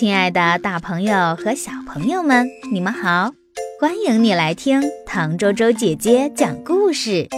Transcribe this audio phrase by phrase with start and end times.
[0.00, 3.32] 亲爱的，大朋友和小朋友们，你们好！
[3.78, 7.28] 欢迎你来听唐周周姐姐讲故事。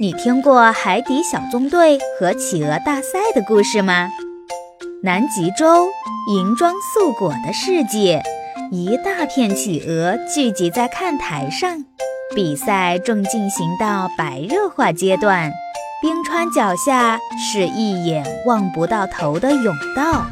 [0.00, 4.08] 你听过海底小纵队和企鹅大赛的故事吗？
[5.00, 5.86] 南极洲
[6.34, 8.20] 银装素裹的世界，
[8.72, 11.84] 一大片企鹅聚集在看台上，
[12.34, 15.52] 比赛正进行到白热化阶段。
[16.02, 20.26] 冰川脚下是一眼望不到头的甬道。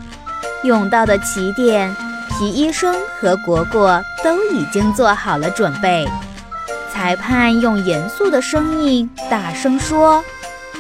[0.71, 1.95] 甬道的起点，
[2.39, 6.07] 皮医生和果果都已经做好了准备。
[6.93, 10.25] 裁判用严肃的声音大声说：“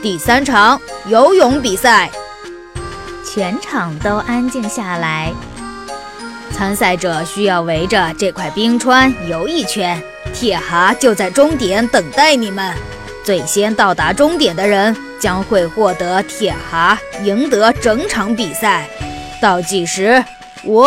[0.03, 2.11] 第三场游泳比赛。”
[3.25, 5.33] 全场都安静下来。
[6.53, 12.75] 参赛者需要围着这块冰川游一圈，铁蛤就在终点等待你们。
[13.23, 18.89] 最先到达终点的人将会获得铁蛤，赢得整场比赛。
[19.47, 20.25] 倒计时，
[20.65, 20.83] 五、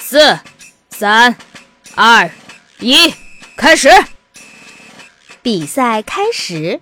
[0.00, 0.36] 四、
[0.90, 1.36] 三、
[1.94, 2.28] 二、
[2.80, 3.14] 一，
[3.56, 3.88] 开始！
[5.42, 6.80] 比赛开始，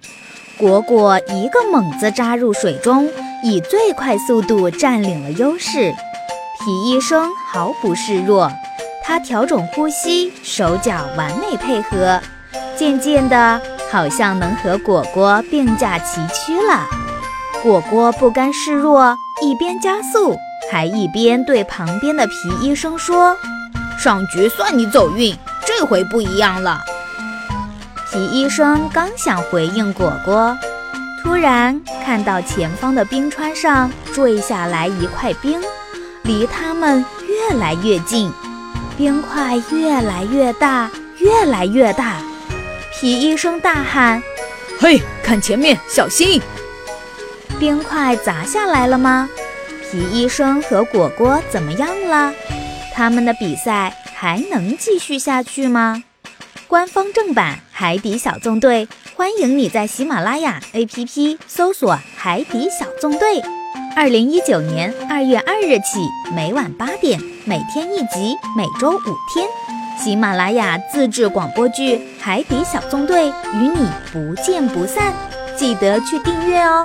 [0.56, 3.10] 果果一个猛子扎入水中，
[3.44, 5.92] 以最快速度占领了优势。
[6.64, 8.50] 皮医生毫不示弱，
[9.04, 12.22] 他调整呼吸，手脚完美配合，
[12.74, 16.86] 渐渐的，好像能和果果并驾齐驱了。
[17.62, 20.34] 果果不甘示弱，一边加速。
[20.72, 23.36] 还一边对旁边的皮医生说
[24.00, 26.80] ：“上局算你走运，这回不一样了。”
[28.10, 30.56] 皮医生刚想回应果果，
[31.22, 35.60] 突然看到前方的冰川上坠下来一块冰，
[36.22, 38.32] 离他们越来越近，
[38.96, 42.16] 冰块越来越大，越来越大。
[42.98, 44.22] 皮医生大喊
[44.80, 46.40] ：“嘿，看前面，小心！”
[47.60, 49.28] 冰块砸下来了吗？
[49.92, 52.32] 皮医生和果果怎么样了？
[52.94, 56.02] 他们的比赛还能继续下去吗？
[56.66, 63.42] 官方正版《海底小纵队》，欢迎你在喜马拉雅 APP 搜索《海底小纵队》。
[63.94, 66.00] 二零一九年二月二日起，
[66.34, 69.46] 每晚八点，每天一集，每周五天，
[70.02, 75.12] 喜马拉雅自制广播剧《海底小纵队》与你不见不散。
[75.54, 76.82] 记得去订阅哦。